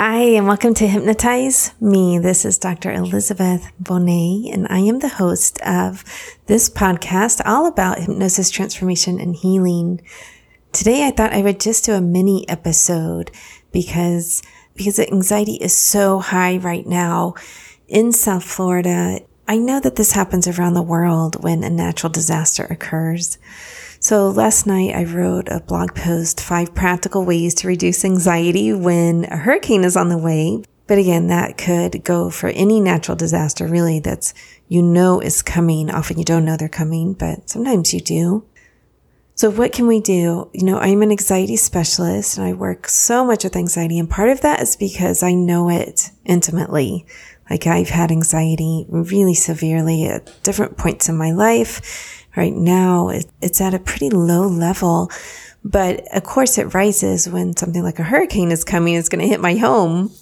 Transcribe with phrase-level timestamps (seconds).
[0.00, 2.20] Hi, and welcome to Hypnotize Me.
[2.20, 2.92] This is Dr.
[2.92, 6.04] Elizabeth Bonet, and I am the host of
[6.46, 10.00] this podcast all about hypnosis, transformation, and healing.
[10.70, 13.32] Today, I thought I would just do a mini episode
[13.72, 14.40] because,
[14.76, 17.34] because anxiety is so high right now
[17.88, 19.18] in South Florida.
[19.48, 23.36] I know that this happens around the world when a natural disaster occurs.
[24.08, 29.26] So last night I wrote a blog post, five practical ways to reduce anxiety when
[29.26, 30.62] a hurricane is on the way.
[30.86, 34.32] But again, that could go for any natural disaster really that's
[34.66, 35.90] you know is coming.
[35.90, 38.46] Often you don't know they're coming, but sometimes you do.
[39.34, 40.48] So what can we do?
[40.54, 43.98] You know, I'm an anxiety specialist and I work so much with anxiety.
[43.98, 47.04] And part of that is because I know it intimately.
[47.50, 53.08] Like I've had anxiety really severely at different points in my life right now,
[53.42, 55.10] it's at a pretty low level.
[55.64, 59.28] But of course, it rises when something like a hurricane is coming, it's going to
[59.28, 60.12] hit my home.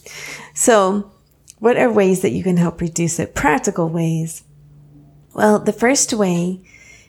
[0.54, 1.12] So,
[1.58, 3.34] what are ways that you can help reduce it?
[3.34, 4.44] Practical ways.
[5.34, 6.62] Well, the first way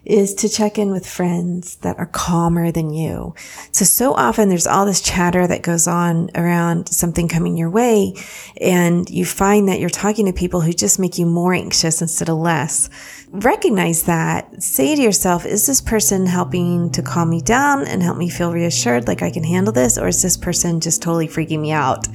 [0.07, 3.35] is to check in with friends that are calmer than you.
[3.73, 8.13] So, so often there's all this chatter that goes on around something coming your way.
[8.61, 12.29] And you find that you're talking to people who just make you more anxious instead
[12.29, 12.89] of less.
[13.31, 14.63] Recognize that.
[14.63, 18.53] Say to yourself, is this person helping to calm me down and help me feel
[18.53, 19.97] reassured like I can handle this?
[19.97, 22.07] Or is this person just totally freaking me out?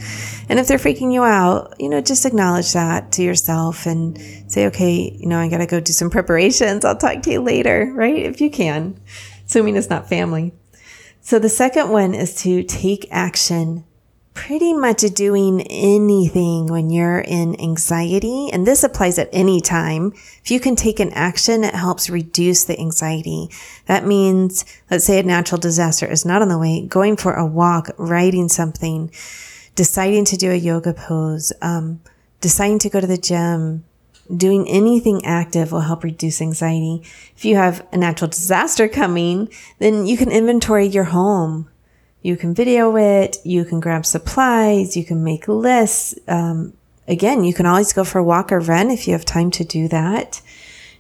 [0.48, 4.18] And if they're freaking you out, you know, just acknowledge that to yourself and
[4.50, 6.86] say, okay, you know, I got to go do some preparations.
[6.86, 8.16] I'll talk to you later right?
[8.16, 9.00] If you can,
[9.46, 10.52] assuming it's not family.
[11.20, 13.84] So the second one is to take action
[14.34, 18.48] pretty much doing anything when you're in anxiety.
[18.52, 20.12] And this applies at any time.
[20.42, 23.50] If you can take an action, it helps reduce the anxiety.
[23.86, 27.46] That means, let's say a natural disaster is not on the way, going for a
[27.46, 29.10] walk, writing something,
[29.74, 32.00] deciding to do a yoga pose, um,
[32.40, 33.84] deciding to go to the gym,
[34.34, 37.02] doing anything active will help reduce anxiety.
[37.36, 39.48] If you have a natural disaster coming,
[39.78, 41.68] then you can inventory your home.
[42.22, 43.38] You can video it.
[43.44, 44.96] You can grab supplies.
[44.96, 46.14] You can make lists.
[46.28, 46.72] Um,
[47.08, 49.64] again, you can always go for a walk or run if you have time to
[49.64, 50.40] do that.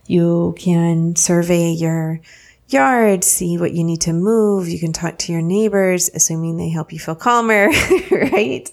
[0.06, 2.20] You can survey your
[2.68, 4.68] yard, see what you need to move.
[4.68, 7.68] You can talk to your neighbors, assuming they help you feel calmer,
[8.10, 8.70] right?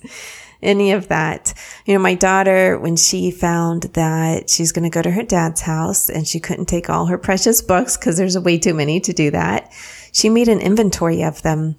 [0.62, 1.54] Any of that.
[1.86, 5.62] You know, my daughter, when she found that she's going to go to her dad's
[5.62, 9.14] house and she couldn't take all her precious books because there's way too many to
[9.14, 9.72] do that,
[10.12, 11.76] she made an inventory of them.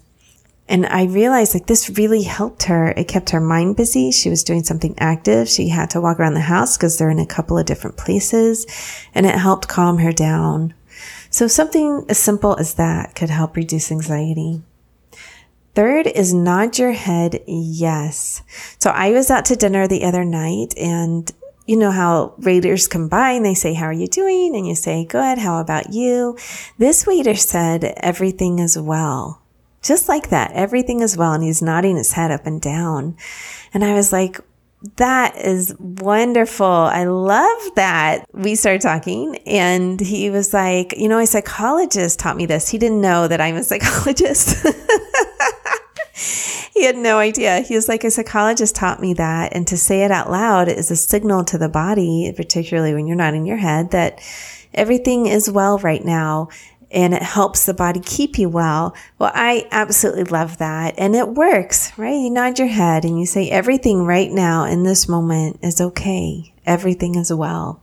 [0.69, 2.95] And I realized like this really helped her.
[2.97, 4.13] It kept her mind busy.
[4.13, 5.49] She was doing something active.
[5.49, 8.67] She had to walk around the house because they're in a couple of different places
[9.13, 10.75] and it helped calm her down.
[11.29, 14.63] So something as simple as that could help reduce anxiety.
[15.75, 18.43] Third is nod your head yes.
[18.79, 21.31] So I was out to dinner the other night and
[21.67, 24.57] you know how waiters and they say, how are you doing?
[24.57, 25.39] And you say, good.
[25.39, 26.37] How about you?
[26.79, 29.41] This waiter said, everything is well.
[29.81, 30.51] Just like that.
[30.53, 31.33] Everything is well.
[31.33, 33.17] And he's nodding his head up and down.
[33.73, 34.41] And I was like,
[34.97, 36.67] that is wonderful.
[36.67, 38.25] I love that.
[38.33, 42.69] We started talking and he was like, you know, a psychologist taught me this.
[42.69, 44.67] He didn't know that I'm a psychologist.
[46.75, 47.61] he had no idea.
[47.61, 49.55] He was like, a psychologist taught me that.
[49.55, 53.17] And to say it out loud is a signal to the body, particularly when you're
[53.17, 54.21] not in your head, that
[54.75, 56.49] everything is well right now
[56.93, 58.95] and it helps the body keep you well.
[59.19, 60.95] Well, I absolutely love that.
[60.99, 62.15] And it works, right?
[62.15, 66.53] You nod your head and you say, everything right now in this moment is okay.
[66.67, 67.81] Everything is well.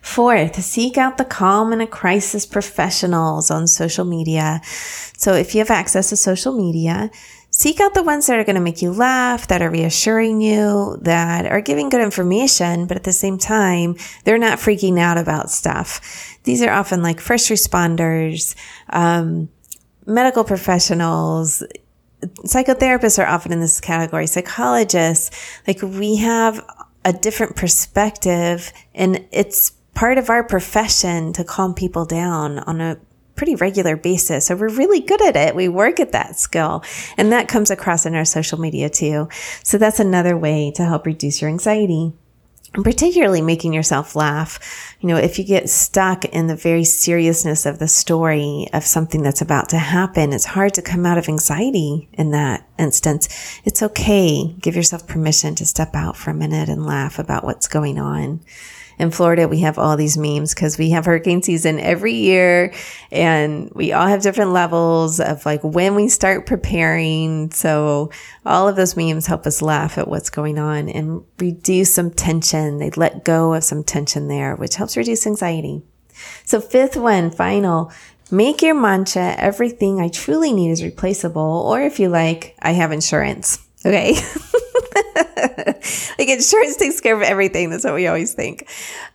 [0.00, 4.60] Fourth, seek out the calm in a crisis professionals on social media.
[4.64, 7.10] So if you have access to social media,
[7.56, 10.98] seek out the ones that are going to make you laugh, that are reassuring you,
[11.00, 15.50] that are giving good information, but at the same time, they're not freaking out about
[15.50, 16.38] stuff.
[16.42, 18.54] These are often like first responders,
[18.90, 19.48] um,
[20.04, 21.62] medical professionals,
[22.44, 25.30] psychotherapists are often in this category, psychologists.
[25.66, 26.62] Like we have
[27.06, 32.98] a different perspective and it's part of our profession to calm people down on a
[33.36, 34.46] pretty regular basis.
[34.46, 35.54] So we're really good at it.
[35.54, 36.82] We work at that skill
[37.16, 39.28] and that comes across in our social media too.
[39.62, 42.12] So that's another way to help reduce your anxiety.
[42.74, 44.94] And particularly making yourself laugh.
[45.00, 49.22] You know, if you get stuck in the very seriousness of the story of something
[49.22, 53.28] that's about to happen, it's hard to come out of anxiety in that instance.
[53.64, 54.54] It's okay.
[54.60, 58.40] Give yourself permission to step out for a minute and laugh about what's going on.
[58.98, 62.72] In Florida, we have all these memes because we have hurricane season every year
[63.10, 67.50] and we all have different levels of like when we start preparing.
[67.52, 68.10] So
[68.46, 72.78] all of those memes help us laugh at what's going on and reduce some tension.
[72.78, 75.82] They let go of some tension there, which helps reduce anxiety.
[76.44, 77.92] So fifth one, final,
[78.30, 81.42] make your mantra, everything I truly need is replaceable.
[81.42, 83.58] Or if you like, I have insurance.
[83.84, 84.14] Okay.
[86.18, 87.70] like insurance takes care of everything.
[87.70, 88.68] That's what we always think.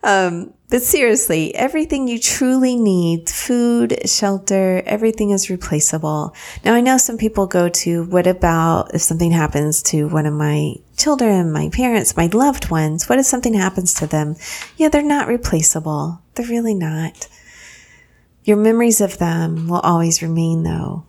[0.04, 6.34] Um, but seriously, everything you truly need, food, shelter, everything is replaceable.
[6.64, 10.34] Now, I know some people go to, what about if something happens to one of
[10.34, 13.10] my children, my parents, my loved ones?
[13.10, 14.36] What if something happens to them?
[14.78, 16.22] Yeah, they're not replaceable.
[16.36, 17.28] They're really not.
[18.44, 21.06] Your memories of them will always remain though.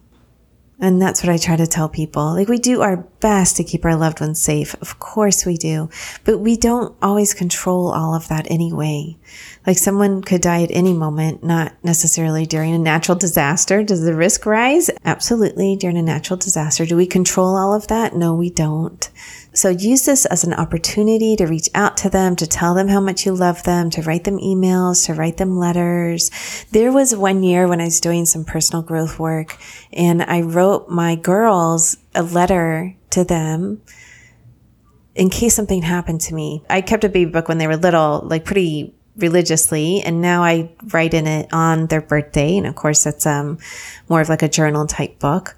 [0.80, 2.34] And that's what I try to tell people.
[2.34, 4.74] Like we do our best to keep our loved ones safe.
[4.80, 5.88] Of course we do,
[6.24, 9.16] but we don't always control all of that anyway.
[9.64, 13.84] Like someone could die at any moment, not necessarily during a natural disaster.
[13.84, 14.90] Does the risk rise?
[15.04, 15.76] Absolutely.
[15.76, 16.84] During a natural disaster.
[16.84, 18.16] Do we control all of that?
[18.16, 19.08] No, we don't.
[19.54, 23.00] So use this as an opportunity to reach out to them, to tell them how
[23.00, 26.30] much you love them, to write them emails, to write them letters.
[26.70, 29.58] There was one year when I was doing some personal growth work
[29.92, 33.82] and I wrote my girls a letter to them
[35.14, 36.62] in case something happened to me.
[36.70, 40.70] I kept a baby book when they were little, like pretty religiously and now I
[40.84, 43.58] write in it on their birthday and of course that's um
[44.08, 45.54] more of like a journal type book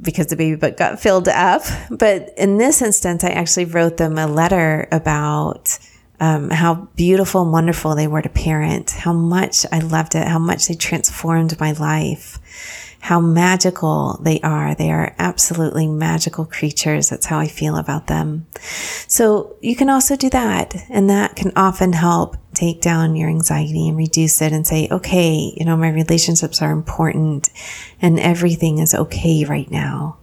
[0.00, 1.62] because the baby book got filled up.
[1.90, 5.78] But in this instance, I actually wrote them a letter about
[6.20, 10.38] um, how beautiful and wonderful they were to parent, how much I loved it, how
[10.38, 12.38] much they transformed my life,
[13.00, 14.76] how magical they are.
[14.76, 17.08] They are absolutely magical creatures.
[17.08, 18.46] That's how I feel about them.
[19.08, 20.76] So you can also do that.
[20.88, 25.52] And that can often help take down your anxiety and reduce it and say, okay,
[25.56, 27.48] you know, my relationships are important
[28.00, 30.18] and everything is okay right now.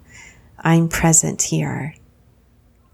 [0.59, 1.95] I'm present here.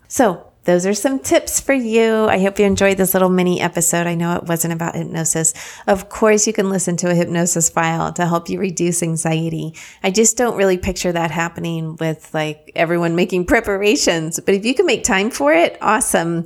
[0.08, 2.26] So those are some tips for you.
[2.26, 4.08] I hope you enjoyed this little mini episode.
[4.08, 5.54] I know it wasn't about hypnosis.
[5.86, 9.76] Of course, you can listen to a hypnosis file to help you reduce anxiety.
[10.02, 14.40] I just don't really picture that happening with like everyone making preparations.
[14.40, 16.46] But if you can make time for it, awesome.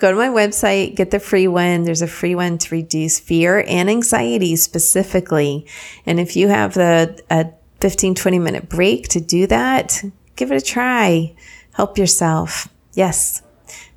[0.00, 1.82] Go to my website, get the free one.
[1.82, 5.66] There's a free one to reduce fear and anxiety specifically.
[6.06, 7.50] And if you have the a
[7.80, 10.02] 15, 20 minute break to do that,
[10.36, 11.34] give it a try.
[11.74, 12.68] Help yourself.
[12.94, 13.42] Yes.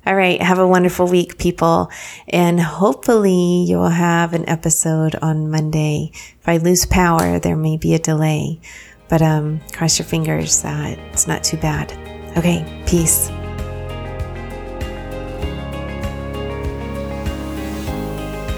[0.06, 0.42] All right.
[0.42, 1.90] Have a wonderful week, people.
[2.28, 6.10] And hopefully you'll have an episode on Monday.
[6.12, 8.60] If I lose power, there may be a delay,
[9.08, 11.92] but, um, cross your fingers that it's not too bad.
[12.36, 12.62] Okay.
[12.86, 13.30] Peace.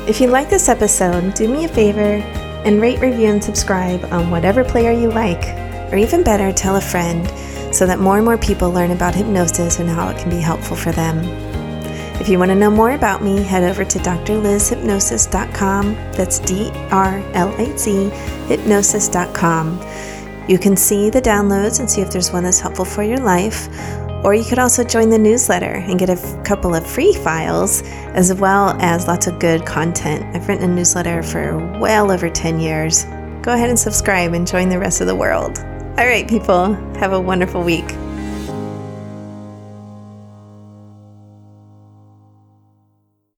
[0.07, 2.23] If you like this episode, do me a favor
[2.65, 5.45] and rate, review, and subscribe on whatever player you like,
[5.93, 7.29] or even better, tell a friend
[7.75, 10.77] so that more and more people learn about hypnosis and how it can be helpful
[10.77, 11.19] for them.
[12.21, 15.95] If you want to know more about me, head over to drlizhypnosis.com.
[16.13, 18.11] That's D R L I Z
[18.47, 19.81] hypnosis.com.
[20.49, 23.69] You can see the downloads and see if there's one that's helpful for your life.
[24.27, 27.83] Or you could also join the newsletter and get a f- couple of free files
[28.17, 30.27] as well as lots of good content.
[30.35, 33.05] I've written a newsletter for well over 10 years.
[33.43, 35.61] Go ahead and subscribe and join the rest of the world.
[35.97, 37.89] All right, people, have a wonderful week.